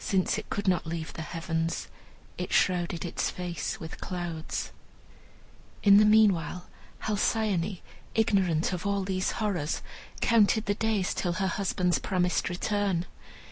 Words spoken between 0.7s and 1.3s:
leave the